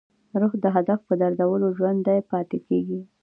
روح 0.39 0.53
د 0.63 0.65
هدف 0.75 0.99
په 1.07 1.13
درلودو 1.21 1.67
ژوندی 1.77 2.19
پاتې 2.31 2.57
کېږي. 2.67 2.99